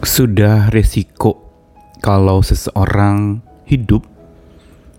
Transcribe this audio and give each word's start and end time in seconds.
Sudah 0.00 0.72
resiko 0.72 1.44
kalau 2.00 2.40
seseorang 2.40 3.44
hidup 3.68 4.08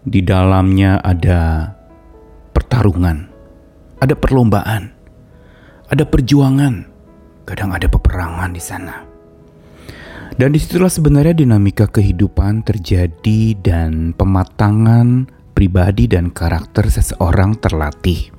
di 0.06 0.22
dalamnya 0.22 1.02
ada 1.02 1.74
pertarungan, 2.54 3.26
ada 3.98 4.14
perlombaan, 4.14 4.94
ada 5.90 6.06
perjuangan, 6.06 6.86
kadang 7.50 7.74
ada 7.74 7.90
peperangan 7.90 8.54
di 8.54 8.62
sana. 8.62 8.96
Dan 10.38 10.54
di 10.54 10.62
situlah 10.62 10.94
sebenarnya 10.94 11.34
dinamika 11.34 11.90
kehidupan 11.90 12.62
terjadi 12.62 13.58
dan 13.58 14.14
pematangan 14.14 15.26
pribadi 15.58 16.14
dan 16.14 16.30
karakter 16.30 16.86
seseorang 16.94 17.58
terlatih. 17.58 18.30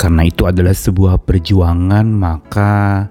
Karena 0.00 0.24
itu 0.24 0.48
adalah 0.48 0.72
sebuah 0.72 1.20
perjuangan, 1.28 2.08
maka 2.08 3.04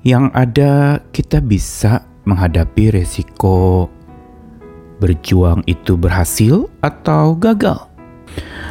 yang 0.00 0.32
ada 0.32 1.04
kita 1.12 1.44
bisa 1.44 2.04
menghadapi 2.24 2.96
resiko 2.96 3.88
berjuang 5.00 5.64
itu 5.64 5.96
berhasil 5.96 6.68
atau 6.84 7.36
gagal. 7.36 7.88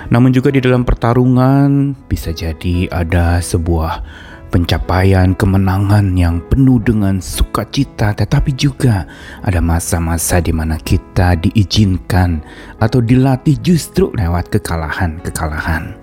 Namun 0.10 0.34
juga 0.34 0.50
di 0.54 0.62
dalam 0.62 0.86
pertarungan 0.86 1.94
bisa 2.10 2.34
jadi 2.34 2.90
ada 2.90 3.42
sebuah 3.44 4.02
pencapaian 4.50 5.38
kemenangan 5.38 6.18
yang 6.18 6.42
penuh 6.50 6.82
dengan 6.82 7.22
sukacita, 7.22 8.18
tetapi 8.18 8.50
juga 8.58 9.06
ada 9.46 9.62
masa-masa 9.62 10.42
di 10.42 10.50
mana 10.50 10.82
kita 10.82 11.38
diizinkan 11.38 12.42
atau 12.82 13.00
dilatih 13.00 13.62
justru 13.62 14.10
lewat 14.18 14.50
kekalahan-kekalahan. 14.50 15.94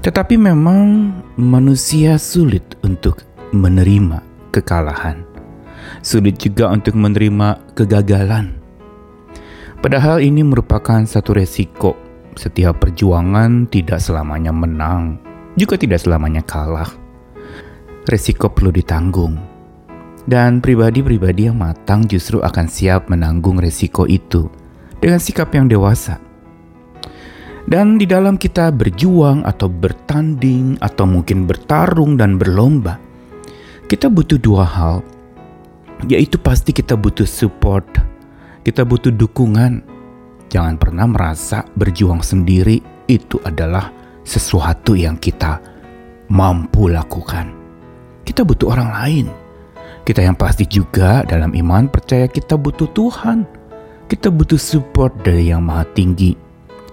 Tetapi 0.00 0.34
memang 0.40 1.12
manusia 1.36 2.16
sulit 2.16 2.64
untuk 2.80 3.29
menerima 3.50 4.22
kekalahan. 4.54 5.22
Sulit 6.00 6.38
juga 6.38 6.70
untuk 6.70 6.94
menerima 6.96 7.74
kegagalan. 7.74 8.56
Padahal 9.80 10.20
ini 10.20 10.44
merupakan 10.44 11.00
satu 11.02 11.34
resiko. 11.34 11.96
Setiap 12.38 12.78
perjuangan 12.78 13.66
tidak 13.66 13.98
selamanya 13.98 14.54
menang, 14.54 15.18
juga 15.58 15.74
tidak 15.74 15.98
selamanya 15.98 16.46
kalah. 16.46 16.88
Resiko 18.06 18.48
perlu 18.52 18.70
ditanggung. 18.70 19.34
Dan 20.24 20.62
pribadi-pribadi 20.62 21.50
yang 21.50 21.58
matang 21.58 22.06
justru 22.06 22.38
akan 22.38 22.70
siap 22.70 23.10
menanggung 23.10 23.58
resiko 23.58 24.06
itu 24.06 24.46
dengan 25.00 25.18
sikap 25.18 25.50
yang 25.56 25.66
dewasa. 25.66 26.20
Dan 27.66 27.96
di 27.98 28.06
dalam 28.06 28.36
kita 28.36 28.70
berjuang 28.70 29.42
atau 29.48 29.66
bertanding 29.66 30.78
atau 30.80 31.04
mungkin 31.08 31.48
bertarung 31.48 32.20
dan 32.20 32.36
berlomba, 32.36 33.09
kita 33.90 34.06
butuh 34.06 34.38
dua 34.38 34.62
hal, 34.62 35.02
yaitu 36.06 36.38
pasti 36.38 36.70
kita 36.70 36.94
butuh 36.94 37.26
support, 37.26 37.82
kita 38.62 38.86
butuh 38.86 39.10
dukungan. 39.10 39.82
Jangan 40.46 40.78
pernah 40.78 41.10
merasa 41.10 41.66
berjuang 41.74 42.22
sendiri 42.22 42.78
itu 43.10 43.42
adalah 43.42 43.90
sesuatu 44.22 44.94
yang 44.94 45.18
kita 45.18 45.58
mampu 46.30 46.86
lakukan. 46.86 47.50
Kita 48.22 48.46
butuh 48.46 48.70
orang 48.70 48.90
lain. 48.94 49.26
Kita 50.06 50.22
yang 50.22 50.38
pasti 50.38 50.70
juga 50.70 51.26
dalam 51.26 51.50
iman 51.50 51.90
percaya 51.90 52.30
kita 52.30 52.54
butuh 52.54 52.86
Tuhan. 52.94 53.42
Kita 54.06 54.30
butuh 54.30 54.58
support 54.58 55.14
dari 55.22 55.50
Yang 55.50 55.62
Maha 55.66 55.84
Tinggi 55.94 56.34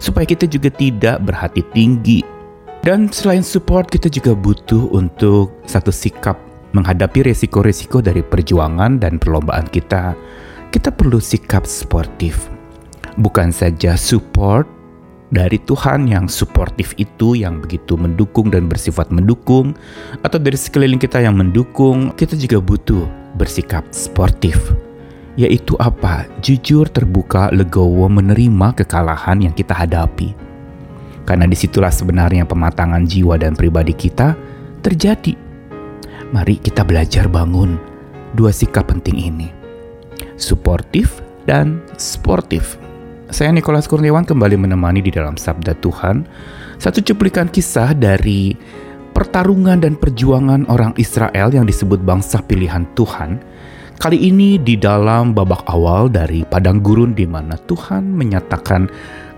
supaya 0.02 0.26
kita 0.26 0.50
juga 0.50 0.74
tidak 0.74 1.22
berhati 1.22 1.62
tinggi. 1.74 2.26
Dan 2.82 3.10
selain 3.10 3.42
support, 3.42 3.90
kita 3.90 4.06
juga 4.06 4.38
butuh 4.38 4.94
untuk 4.94 5.50
satu 5.66 5.90
sikap 5.90 6.47
menghadapi 6.76 7.32
resiko-resiko 7.32 8.04
dari 8.04 8.24
perjuangan 8.24 9.00
dan 9.00 9.22
perlombaan 9.22 9.68
kita, 9.72 10.18
kita 10.72 10.90
perlu 10.92 11.22
sikap 11.22 11.64
sportif. 11.64 12.52
Bukan 13.18 13.50
saja 13.50 13.98
support 13.98 14.68
dari 15.28 15.60
Tuhan 15.60 16.08
yang 16.08 16.32
suportif 16.32 16.96
itu 16.96 17.36
yang 17.36 17.60
begitu 17.60 18.00
mendukung 18.00 18.48
dan 18.48 18.72
bersifat 18.72 19.12
mendukung 19.12 19.76
atau 20.24 20.40
dari 20.40 20.56
sekeliling 20.56 21.00
kita 21.00 21.20
yang 21.20 21.36
mendukung, 21.36 22.16
kita 22.16 22.40
juga 22.40 22.64
butuh 22.64 23.04
bersikap 23.36 23.84
sportif. 23.92 24.60
Yaitu 25.38 25.78
apa? 25.78 26.26
Jujur, 26.42 26.90
terbuka, 26.90 27.54
legowo 27.54 28.10
menerima 28.10 28.74
kekalahan 28.74 29.46
yang 29.46 29.54
kita 29.54 29.70
hadapi. 29.70 30.34
Karena 31.30 31.46
di 31.46 31.54
situlah 31.54 31.94
sebenarnya 31.94 32.48
pematangan 32.48 33.06
jiwa 33.06 33.38
dan 33.38 33.54
pribadi 33.54 33.94
kita 33.94 34.34
terjadi 34.82 35.47
mari 36.32 36.60
kita 36.60 36.84
belajar 36.84 37.32
bangun 37.32 37.80
dua 38.36 38.52
sikap 38.52 38.92
penting 38.92 39.16
ini. 39.16 39.48
Suportif 40.36 41.24
dan 41.48 41.80
sportif. 41.96 42.76
Saya 43.28 43.52
Nikolas 43.52 43.88
Kurniawan 43.88 44.24
kembali 44.24 44.56
menemani 44.56 45.04
di 45.04 45.12
dalam 45.12 45.36
Sabda 45.36 45.76
Tuhan 45.84 46.24
satu 46.80 47.04
cuplikan 47.04 47.52
kisah 47.52 47.92
dari 47.92 48.56
pertarungan 49.12 49.84
dan 49.84 50.00
perjuangan 50.00 50.70
orang 50.72 50.96
Israel 50.96 51.52
yang 51.52 51.68
disebut 51.68 52.00
bangsa 52.04 52.40
pilihan 52.44 52.88
Tuhan. 52.96 53.42
Kali 53.98 54.30
ini 54.30 54.62
di 54.62 54.78
dalam 54.78 55.34
babak 55.34 55.66
awal 55.66 56.06
dari 56.06 56.46
padang 56.46 56.86
gurun 56.86 57.18
di 57.18 57.26
mana 57.26 57.58
Tuhan 57.58 58.14
menyatakan 58.14 58.86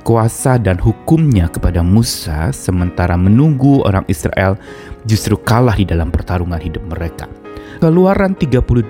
kuasa 0.10 0.58
dan 0.58 0.82
hukumnya 0.82 1.46
kepada 1.54 1.86
Musa 1.86 2.50
sementara 2.50 3.14
menunggu 3.14 3.86
orang 3.86 4.02
Israel 4.10 4.58
justru 5.06 5.38
kalah 5.38 5.78
di 5.78 5.86
dalam 5.86 6.10
pertarungan 6.10 6.58
hidup 6.58 6.82
mereka. 6.90 7.30
Keluaran 7.78 8.34
32 8.34 8.90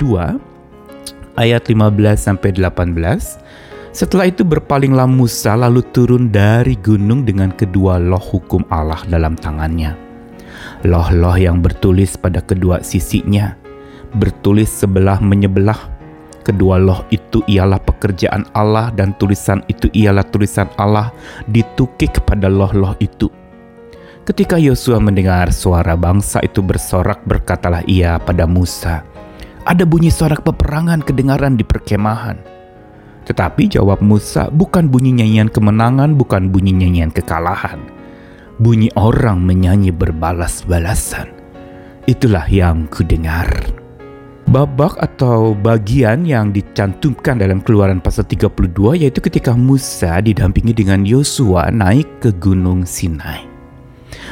ayat 1.36 1.64
15 1.68 1.76
sampai 2.16 2.56
18 2.56 3.92
setelah 3.92 4.32
itu 4.32 4.48
berpalinglah 4.48 5.12
Musa 5.12 5.60
lalu 5.60 5.84
turun 5.92 6.32
dari 6.32 6.80
gunung 6.80 7.28
dengan 7.28 7.52
kedua 7.52 8.00
loh 8.00 8.24
hukum 8.24 8.64
Allah 8.72 9.04
dalam 9.12 9.36
tangannya. 9.36 10.00
Loh-loh 10.88 11.36
yang 11.36 11.60
bertulis 11.60 12.16
pada 12.16 12.40
kedua 12.40 12.80
sisinya, 12.80 13.60
bertulis 14.16 14.72
sebelah 14.72 15.20
menyebelah 15.20 15.99
Kedua 16.40 16.80
loh 16.80 17.04
itu 17.12 17.44
ialah 17.46 17.78
pekerjaan 17.84 18.48
Allah 18.56 18.90
dan 18.96 19.14
tulisan 19.20 19.62
itu 19.68 19.92
ialah 19.92 20.24
tulisan 20.24 20.72
Allah 20.80 21.12
ditukik 21.46 22.24
pada 22.24 22.48
loh-loh 22.48 22.96
itu. 23.04 23.28
Ketika 24.24 24.62
Yosua 24.62 25.02
mendengar 25.02 25.50
suara 25.50 25.98
bangsa 25.98 26.40
itu 26.46 26.62
bersorak 26.62 27.26
berkatalah 27.26 27.82
ia 27.90 28.22
pada 28.22 28.46
Musa, 28.46 29.02
ada 29.66 29.84
bunyi 29.84 30.14
sorak 30.14 30.46
peperangan 30.46 31.02
kedengaran 31.02 31.58
di 31.58 31.66
perkemahan. 31.66 32.38
Tetapi 33.26 33.70
jawab 33.70 34.02
Musa, 34.02 34.50
bukan 34.50 34.90
bunyi 34.90 35.14
nyanyian 35.22 35.50
kemenangan, 35.54 36.18
bukan 36.18 36.50
bunyi 36.50 36.74
nyanyian 36.74 37.14
kekalahan. 37.14 37.78
Bunyi 38.58 38.90
orang 38.98 39.46
menyanyi 39.46 39.94
berbalas-balasan. 39.94 41.30
Itulah 42.10 42.50
yang 42.50 42.90
kudengar. 42.90 43.50
Babak 44.50 44.98
atau 44.98 45.54
bagian 45.54 46.26
yang 46.26 46.50
dicantumkan 46.50 47.38
dalam 47.38 47.62
keluaran 47.62 48.02
pasal 48.02 48.26
32 48.26 48.98
yaitu 48.98 49.22
ketika 49.22 49.54
Musa 49.54 50.18
didampingi 50.26 50.74
dengan 50.74 51.06
Yosua 51.06 51.70
naik 51.70 52.10
ke 52.18 52.34
gunung 52.34 52.82
Sinai. 52.82 53.46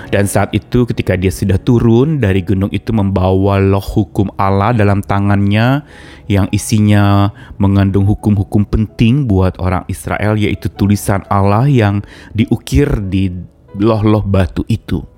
Dan 0.09 0.25
saat 0.25 0.57
itu 0.57 0.89
ketika 0.89 1.13
dia 1.13 1.29
sudah 1.29 1.61
turun 1.61 2.17
dari 2.17 2.41
gunung 2.41 2.73
itu 2.73 2.89
membawa 2.97 3.61
loh 3.61 3.77
hukum 3.77 4.33
Allah 4.41 4.73
dalam 4.73 5.06
tangannya 5.06 5.85
yang 6.25 6.50
isinya 6.50 7.29
mengandung 7.61 8.09
hukum-hukum 8.09 8.66
penting 8.66 9.29
buat 9.29 9.61
orang 9.61 9.85
Israel 9.85 10.33
yaitu 10.33 10.66
tulisan 10.73 11.22
Allah 11.29 11.69
yang 11.69 12.01
diukir 12.33 12.89
di 13.06 13.29
loh-loh 13.77 14.25
batu 14.25 14.66
itu. 14.66 15.16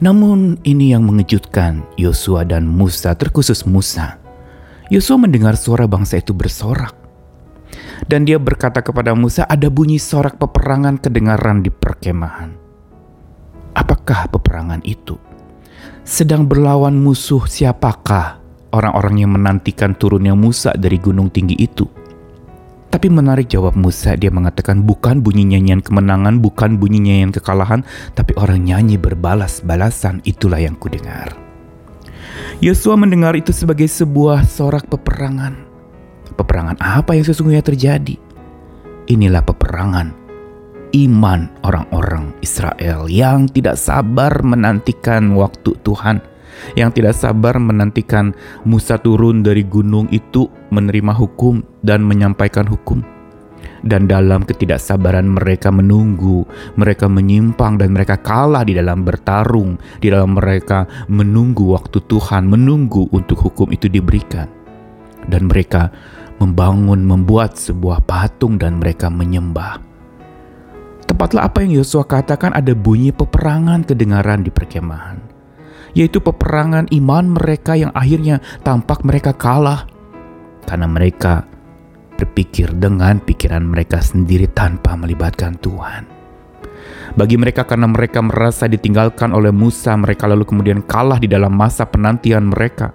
Namun 0.00 0.56
ini 0.64 0.96
yang 0.96 1.04
mengejutkan 1.04 1.84
Yosua 2.00 2.48
dan 2.48 2.64
Musa, 2.64 3.12
terkhusus 3.12 3.68
Musa. 3.68 4.16
Yosua 4.88 5.20
mendengar 5.20 5.60
suara 5.60 5.84
bangsa 5.84 6.24
itu 6.24 6.32
bersorak. 6.32 6.96
Dan 8.08 8.24
dia 8.24 8.40
berkata 8.40 8.80
kepada 8.80 9.12
Musa, 9.12 9.44
ada 9.44 9.68
bunyi 9.68 10.00
sorak 10.00 10.40
peperangan 10.40 10.96
kedengaran 10.96 11.60
di 11.60 11.68
perkemahan. 11.68 12.56
Apakah 13.76 14.32
peperangan 14.32 14.80
itu? 14.88 15.20
Sedang 16.00 16.48
berlawan 16.48 16.96
musuh 16.96 17.44
siapakah 17.44 18.40
orang-orang 18.72 19.20
yang 19.20 19.36
menantikan 19.36 19.92
turunnya 19.92 20.32
Musa 20.32 20.72
dari 20.72 20.96
gunung 20.96 21.28
tinggi 21.28 21.60
itu? 21.60 21.99
Tapi 22.90 23.06
menarik 23.06 23.46
jawab 23.46 23.78
Musa, 23.78 24.18
dia 24.18 24.34
mengatakan 24.34 24.82
bukan 24.82 25.22
bunyi 25.22 25.46
nyanyian 25.46 25.78
kemenangan, 25.78 26.42
bukan 26.42 26.74
bunyi 26.74 26.98
nyanyian 26.98 27.30
kekalahan, 27.30 27.86
tapi 28.18 28.34
orang 28.34 28.66
nyanyi 28.66 28.98
berbalas-balasan, 28.98 30.18
itulah 30.26 30.58
yang 30.58 30.74
kudengar. 30.74 31.30
Yosua 32.58 32.98
mendengar 32.98 33.38
itu 33.38 33.54
sebagai 33.54 33.86
sebuah 33.86 34.42
sorak 34.42 34.90
peperangan. 34.90 35.54
Peperangan 36.34 36.82
apa 36.82 37.14
yang 37.14 37.22
sesungguhnya 37.22 37.62
terjadi? 37.62 38.18
Inilah 39.06 39.46
peperangan 39.46 40.20
iman 40.90 41.46
orang-orang 41.62 42.34
Israel 42.42 43.06
yang 43.06 43.46
tidak 43.46 43.78
sabar 43.78 44.42
menantikan 44.42 45.34
waktu 45.38 45.78
Tuhan, 45.86 46.18
yang 46.74 46.90
tidak 46.94 47.16
sabar 47.16 47.56
menantikan 47.58 48.32
Musa 48.64 48.98
turun 49.00 49.42
dari 49.44 49.64
gunung 49.66 50.08
itu 50.10 50.48
menerima 50.70 51.12
hukum 51.16 51.62
dan 51.84 52.04
menyampaikan 52.04 52.66
hukum. 52.68 53.02
Dan 53.80 54.04
dalam 54.04 54.44
ketidaksabaran 54.44 55.24
mereka 55.24 55.72
menunggu, 55.72 56.44
mereka 56.76 57.08
menyimpang 57.08 57.80
dan 57.80 57.96
mereka 57.96 58.20
kalah 58.20 58.60
di 58.60 58.76
dalam 58.76 59.08
bertarung, 59.08 59.80
di 60.04 60.12
dalam 60.12 60.36
mereka 60.36 60.84
menunggu 61.08 61.72
waktu 61.72 62.04
Tuhan, 62.04 62.44
menunggu 62.44 63.08
untuk 63.08 63.40
hukum 63.40 63.72
itu 63.72 63.88
diberikan. 63.88 64.48
Dan 65.24 65.48
mereka 65.48 65.88
membangun, 66.40 67.04
membuat 67.04 67.56
sebuah 67.56 68.04
patung 68.04 68.60
dan 68.60 68.80
mereka 68.80 69.08
menyembah. 69.08 69.80
Tepatlah 71.08 71.48
apa 71.48 71.64
yang 71.64 71.80
Yosua 71.80 72.04
katakan 72.04 72.52
ada 72.56 72.72
bunyi 72.72 73.12
peperangan 73.12 73.84
kedengaran 73.84 74.44
di 74.44 74.52
perkemahan 74.52 75.29
yaitu 75.94 76.22
peperangan 76.22 76.86
iman 76.90 77.34
mereka 77.34 77.74
yang 77.74 77.90
akhirnya 77.94 78.38
tampak 78.62 79.02
mereka 79.02 79.34
kalah 79.34 79.86
karena 80.66 80.86
mereka 80.86 81.46
berpikir 82.20 82.76
dengan 82.76 83.16
pikiran 83.16 83.64
mereka 83.64 84.04
sendiri 84.04 84.44
tanpa 84.52 84.92
melibatkan 84.92 85.56
Tuhan. 85.56 86.04
Bagi 87.16 87.34
mereka 87.34 87.66
karena 87.66 87.90
mereka 87.90 88.22
merasa 88.22 88.70
ditinggalkan 88.70 89.34
oleh 89.34 89.50
Musa, 89.50 89.96
mereka 89.98 90.30
lalu 90.30 90.46
kemudian 90.46 90.84
kalah 90.84 91.18
di 91.18 91.26
dalam 91.26 91.50
masa 91.50 91.88
penantian 91.88 92.52
mereka. 92.52 92.94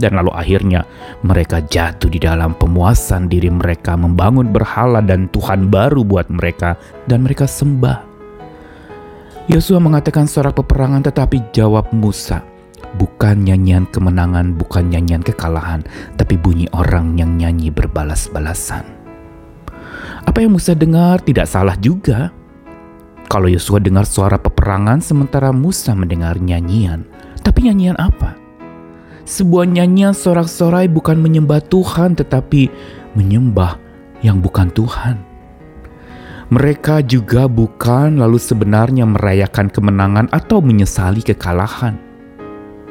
Dan 0.00 0.16
lalu 0.16 0.32
akhirnya 0.32 0.80
mereka 1.20 1.60
jatuh 1.60 2.08
di 2.08 2.16
dalam 2.16 2.56
pemuasan 2.56 3.28
diri 3.28 3.52
mereka 3.52 4.00
membangun 4.00 4.48
berhala 4.48 5.04
dan 5.04 5.28
Tuhan 5.28 5.68
baru 5.68 6.00
buat 6.08 6.32
mereka 6.32 6.80
dan 7.04 7.20
mereka 7.20 7.44
sembah 7.44 8.09
Yosua 9.50 9.82
mengatakan 9.82 10.30
sorak 10.30 10.62
peperangan 10.62 11.02
tetapi 11.02 11.50
jawab 11.50 11.90
Musa, 11.90 12.38
bukan 12.94 13.42
nyanyian 13.42 13.82
kemenangan, 13.90 14.54
bukan 14.54 14.86
nyanyian 14.94 15.26
kekalahan, 15.26 15.82
tapi 16.14 16.38
bunyi 16.38 16.70
orang 16.70 17.18
yang 17.18 17.34
nyanyi 17.34 17.66
berbalas-balasan. 17.74 18.86
Apa 20.22 20.38
yang 20.38 20.54
Musa 20.54 20.78
dengar 20.78 21.18
tidak 21.26 21.50
salah 21.50 21.74
juga. 21.82 22.30
Kalau 23.26 23.50
Yosua 23.50 23.82
dengar 23.82 24.06
suara 24.06 24.38
peperangan 24.38 25.02
sementara 25.02 25.50
Musa 25.50 25.98
mendengar 25.98 26.38
nyanyian, 26.38 27.02
tapi 27.42 27.66
nyanyian 27.66 27.98
apa? 27.98 28.38
Sebuah 29.26 29.66
nyanyian 29.66 30.14
sorak-sorai 30.14 30.86
bukan 30.86 31.18
menyembah 31.18 31.58
Tuhan 31.66 32.14
tetapi 32.14 32.70
menyembah 33.18 33.82
yang 34.22 34.38
bukan 34.38 34.70
Tuhan. 34.70 35.29
Mereka 36.50 37.06
juga 37.06 37.46
bukan 37.46 38.18
lalu 38.18 38.34
sebenarnya 38.34 39.06
merayakan 39.06 39.70
kemenangan 39.70 40.26
atau 40.34 40.58
menyesali 40.58 41.22
kekalahan. 41.22 41.94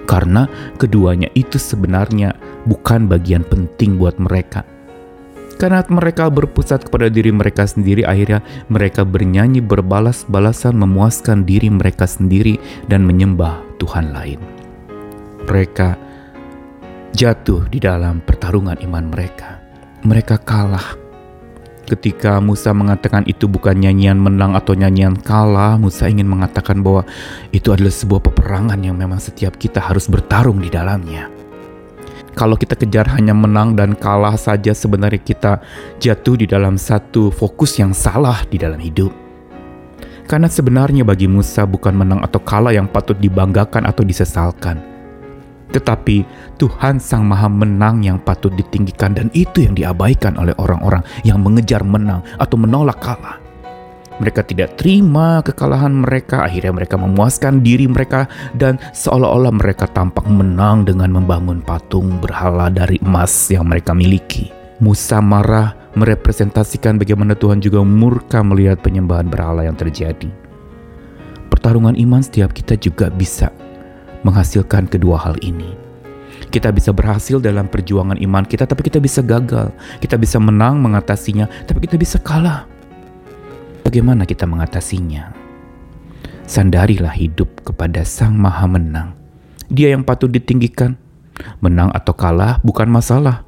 Karena 0.07 0.47
keduanya 0.79 1.27
itu 1.35 1.59
sebenarnya 1.59 2.39
bukan 2.63 3.11
bagian 3.11 3.43
penting 3.43 3.99
buat 3.99 4.15
mereka. 4.15 4.63
Karena 5.59 5.83
mereka 5.91 6.31
berpusat 6.31 6.87
kepada 6.87 7.11
diri 7.11 7.35
mereka 7.35 7.67
sendiri, 7.67 8.07
akhirnya 8.07 8.39
mereka 8.71 9.03
bernyanyi 9.03 9.59
berbalas-balasan 9.59 10.79
memuaskan 10.79 11.43
diri 11.43 11.67
mereka 11.67 12.07
sendiri 12.07 12.55
dan 12.87 13.03
menyembah 13.03 13.59
Tuhan 13.75 14.15
lain. 14.15 14.39
Mereka 15.43 15.99
jatuh 17.11 17.67
di 17.67 17.83
dalam 17.83 18.23
pertarungan 18.23 18.79
iman 18.87 19.11
mereka. 19.11 19.59
Mereka 20.07 20.47
kalah 20.47 21.08
Ketika 21.89 22.37
Musa 22.37 22.69
mengatakan 22.69 23.25
itu 23.25 23.49
bukan 23.49 23.73
nyanyian 23.73 24.21
menang 24.21 24.53
atau 24.53 24.77
nyanyian 24.77 25.17
kalah, 25.17 25.73
Musa 25.73 26.05
ingin 26.05 26.29
mengatakan 26.29 26.85
bahwa 26.85 27.01
itu 27.49 27.73
adalah 27.73 27.89
sebuah 27.89 28.29
peperangan 28.29 28.77
yang 28.77 28.93
memang 28.93 29.17
setiap 29.17 29.57
kita 29.57 29.81
harus 29.81 30.05
bertarung 30.05 30.61
di 30.61 30.69
dalamnya. 30.69 31.25
Kalau 32.37 32.53
kita 32.53 32.77
kejar 32.77 33.09
hanya 33.17 33.33
menang 33.33 33.73
dan 33.73 33.97
kalah 33.97 34.37
saja, 34.37 34.69
sebenarnya 34.69 35.17
kita 35.17 35.65
jatuh 35.97 36.37
di 36.37 36.45
dalam 36.45 36.77
satu 36.77 37.33
fokus 37.33 37.81
yang 37.81 37.89
salah 37.89 38.45
di 38.45 38.61
dalam 38.61 38.77
hidup. 38.77 39.09
Karena 40.29 40.45
sebenarnya 40.45 41.01
bagi 41.01 41.25
Musa 41.25 41.65
bukan 41.65 41.97
menang 41.97 42.21
atau 42.21 42.37
kalah 42.37 42.69
yang 42.69 42.85
patut 42.85 43.17
dibanggakan 43.17 43.89
atau 43.89 44.05
disesalkan 44.05 44.98
tetapi 45.69 46.25
Tuhan 46.57 46.97
Sang 46.97 47.25
Maha 47.25 47.49
Menang 47.49 48.01
yang 48.01 48.17
patut 48.17 48.53
ditinggikan 48.53 49.13
dan 49.13 49.29
itu 49.37 49.65
yang 49.65 49.77
diabaikan 49.77 50.37
oleh 50.37 50.53
orang-orang 50.57 51.05
yang 51.21 51.41
mengejar 51.41 51.85
menang 51.85 52.25
atau 52.41 52.57
menolak 52.57 52.97
kalah. 53.01 53.37
Mereka 54.19 54.43
tidak 54.51 54.75
terima 54.75 55.39
kekalahan 55.39 55.95
mereka, 55.95 56.43
akhirnya 56.43 56.75
mereka 56.75 56.99
memuaskan 56.99 57.63
diri 57.63 57.87
mereka 57.87 58.27
dan 58.51 58.75
seolah-olah 58.91 59.55
mereka 59.55 59.87
tampak 59.87 60.27
menang 60.27 60.83
dengan 60.83 61.15
membangun 61.15 61.63
patung 61.63 62.19
berhala 62.19 62.67
dari 62.67 62.99
emas 62.99 63.31
yang 63.47 63.71
mereka 63.71 63.95
miliki. 63.95 64.51
Musa 64.83 65.23
marah 65.23 65.71
merepresentasikan 65.95 66.99
bagaimana 66.99 67.31
Tuhan 67.31 67.63
juga 67.63 67.79
murka 67.79 68.43
melihat 68.43 68.83
penyembahan 68.83 69.31
berhala 69.31 69.63
yang 69.63 69.79
terjadi. 69.79 70.27
Pertarungan 71.47 71.95
iman 71.95 72.19
setiap 72.19 72.51
kita 72.51 72.75
juga 72.75 73.07
bisa 73.07 73.51
menghasilkan 74.23 74.87
kedua 74.89 75.19
hal 75.19 75.35
ini. 75.43 75.75
Kita 76.49 76.73
bisa 76.73 76.89
berhasil 76.95 77.37
dalam 77.37 77.69
perjuangan 77.69 78.17
iman 78.17 78.45
kita, 78.47 78.65
tapi 78.65 78.87
kita 78.87 78.97
bisa 78.97 79.21
gagal. 79.21 79.69
Kita 80.01 80.17
bisa 80.17 80.41
menang 80.41 80.81
mengatasinya, 80.81 81.45
tapi 81.67 81.85
kita 81.85 81.99
bisa 81.99 82.17
kalah. 82.17 82.65
Bagaimana 83.85 84.25
kita 84.25 84.49
mengatasinya? 84.49 85.29
Sandarilah 86.49 87.13
hidup 87.13 87.61
kepada 87.61 88.01
Sang 88.01 88.33
Maha 88.33 88.65
Menang. 88.65 89.13
Dia 89.69 89.93
yang 89.93 90.01
patut 90.01 90.33
ditinggikan. 90.33 90.97
Menang 91.63 91.93
atau 91.95 92.11
kalah 92.11 92.59
bukan 92.65 92.89
masalah, 92.91 93.47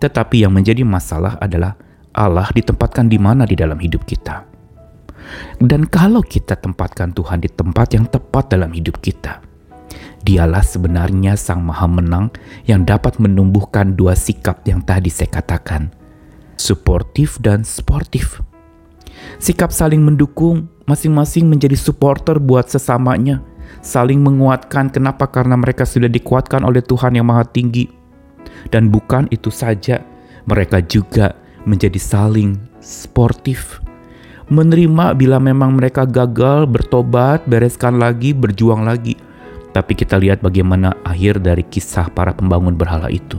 tetapi 0.00 0.46
yang 0.46 0.56
menjadi 0.56 0.86
masalah 0.88 1.36
adalah 1.36 1.76
Allah 2.16 2.48
ditempatkan 2.48 3.12
di 3.12 3.20
mana 3.20 3.44
di 3.44 3.52
dalam 3.52 3.76
hidup 3.76 4.08
kita. 4.08 4.48
Dan 5.60 5.84
kalau 5.90 6.24
kita 6.24 6.56
tempatkan 6.56 7.12
Tuhan 7.12 7.44
di 7.44 7.50
tempat 7.52 7.92
yang 7.92 8.08
tepat 8.08 8.56
dalam 8.56 8.72
hidup 8.72 9.02
kita, 9.04 9.44
Dialah 10.26 10.66
sebenarnya 10.66 11.38
Sang 11.38 11.62
Maha 11.62 11.86
Menang 11.86 12.34
yang 12.66 12.82
dapat 12.82 13.22
menumbuhkan 13.22 13.94
dua 13.94 14.18
sikap 14.18 14.66
yang 14.66 14.82
tadi 14.82 15.06
saya 15.06 15.30
katakan, 15.30 15.94
suportif 16.58 17.38
dan 17.38 17.62
sportif. 17.62 18.42
Sikap 19.38 19.70
saling 19.70 20.02
mendukung, 20.02 20.66
masing-masing 20.90 21.46
menjadi 21.46 21.78
supporter 21.78 22.42
buat 22.42 22.66
sesamanya, 22.66 23.38
saling 23.86 24.18
menguatkan. 24.18 24.90
Kenapa? 24.90 25.30
Karena 25.30 25.54
mereka 25.54 25.86
sudah 25.86 26.10
dikuatkan 26.10 26.66
oleh 26.66 26.82
Tuhan 26.82 27.14
yang 27.14 27.30
Maha 27.30 27.46
Tinggi. 27.46 27.86
Dan 28.74 28.90
bukan 28.90 29.30
itu 29.30 29.54
saja, 29.54 30.02
mereka 30.50 30.82
juga 30.82 31.38
menjadi 31.70 32.02
saling 32.02 32.58
sportif. 32.82 33.78
Menerima 34.50 35.14
bila 35.14 35.38
memang 35.38 35.78
mereka 35.78 36.02
gagal, 36.02 36.66
bertobat, 36.66 37.46
bereskan 37.46 38.02
lagi, 38.02 38.34
berjuang 38.34 38.82
lagi 38.82 39.14
tapi 39.76 39.92
kita 39.92 40.16
lihat 40.16 40.40
bagaimana 40.40 40.96
akhir 41.04 41.44
dari 41.44 41.60
kisah 41.60 42.08
para 42.08 42.32
pembangun 42.32 42.72
berhala 42.72 43.12
itu. 43.12 43.36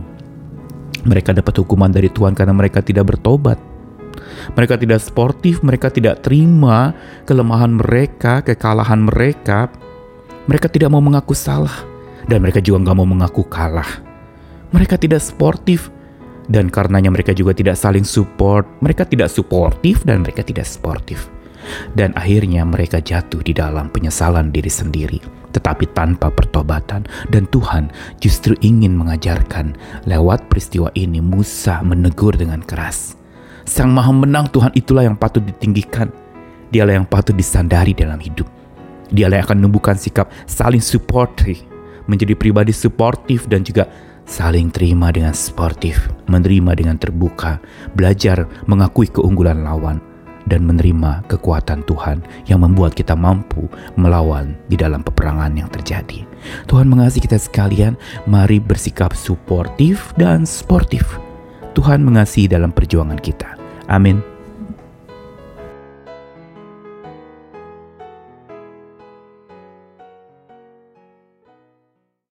Mereka 1.02 1.34
dapat 1.34 1.58
hukuman 1.58 1.90
dari 1.90 2.14
Tuhan 2.14 2.38
karena 2.38 2.54
mereka 2.54 2.86
tidak 2.86 3.10
bertobat. 3.10 3.58
Mereka 4.54 4.78
tidak 4.78 5.02
sportif, 5.02 5.66
mereka 5.66 5.90
tidak 5.90 6.22
terima 6.22 6.94
kelemahan 7.26 7.82
mereka, 7.82 8.46
kekalahan 8.46 9.10
mereka. 9.10 9.74
Mereka 10.46 10.70
tidak 10.70 10.94
mau 10.94 11.02
mengaku 11.02 11.34
salah, 11.34 11.74
dan 12.30 12.46
mereka 12.46 12.62
juga 12.62 12.86
nggak 12.86 12.98
mau 13.02 13.10
mengaku 13.10 13.42
kalah. 13.50 14.06
Mereka 14.70 15.02
tidak 15.02 15.26
sportif, 15.26 15.90
dan 16.54 16.70
karenanya 16.70 17.10
mereka 17.10 17.34
juga 17.34 17.58
tidak 17.58 17.82
saling 17.82 18.06
support. 18.06 18.70
Mereka 18.86 19.10
tidak 19.10 19.34
suportif, 19.34 20.06
dan 20.06 20.22
mereka 20.22 20.46
tidak 20.46 20.70
sportif. 20.70 21.34
Dan 21.94 22.14
akhirnya 22.16 22.64
mereka 22.64 23.02
jatuh 23.02 23.42
di 23.44 23.52
dalam 23.54 23.90
penyesalan 23.92 24.50
diri 24.54 24.72
sendiri 24.72 25.20
tetapi 25.58 25.90
tanpa 25.98 26.30
pertobatan. 26.30 27.10
Dan 27.34 27.50
Tuhan 27.50 27.90
justru 28.22 28.54
ingin 28.62 28.94
mengajarkan 28.94 29.74
lewat 30.06 30.46
peristiwa 30.46 30.94
ini 30.94 31.18
Musa 31.18 31.82
menegur 31.82 32.38
dengan 32.38 32.62
keras. 32.62 33.18
Sang 33.66 33.90
Maha 33.90 34.14
Menang 34.14 34.48
Tuhan 34.54 34.72
itulah 34.78 35.04
yang 35.04 35.18
patut 35.18 35.42
ditinggikan. 35.42 36.14
Dialah 36.70 37.02
yang 37.02 37.08
patut 37.10 37.34
disandari 37.34 37.98
dalam 37.98 38.22
hidup. 38.22 38.46
Dialah 39.10 39.42
yang 39.42 39.46
akan 39.50 39.58
menumbuhkan 39.66 39.96
sikap 39.96 40.30
saling 40.46 40.84
supportif, 40.84 41.64
menjadi 42.12 42.36
pribadi 42.36 42.76
suportif 42.76 43.48
dan 43.48 43.64
juga 43.64 43.88
saling 44.28 44.68
terima 44.68 45.08
dengan 45.16 45.32
sportif, 45.32 46.12
menerima 46.28 46.76
dengan 46.76 47.00
terbuka, 47.00 47.64
belajar 47.96 48.48
mengakui 48.68 49.08
keunggulan 49.08 49.64
lawan, 49.64 50.04
dan 50.48 50.64
menerima 50.64 51.28
kekuatan 51.28 51.84
Tuhan 51.84 52.24
yang 52.48 52.64
membuat 52.64 52.96
kita 52.96 53.14
mampu 53.14 53.68
melawan 54.00 54.56
di 54.72 54.80
dalam 54.80 55.04
peperangan 55.04 55.54
yang 55.54 55.68
terjadi. 55.68 56.24
Tuhan 56.72 56.88
mengasihi 56.88 57.24
kita 57.28 57.38
sekalian, 57.38 58.00
mari 58.26 58.64
bersikap 58.64 59.12
suportif 59.12 60.16
dan 60.16 60.48
sportif. 60.48 61.20
Tuhan 61.76 62.02
mengasihi 62.02 62.50
dalam 62.50 62.74
perjuangan 62.74 63.20
kita. 63.20 63.54
Amin. 63.92 64.37